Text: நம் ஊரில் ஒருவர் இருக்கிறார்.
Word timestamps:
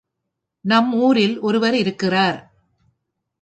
நம் 0.61 0.93
ஊரில் 0.93 1.39
ஒருவர் 1.39 1.75
இருக்கிறார். 1.75 2.51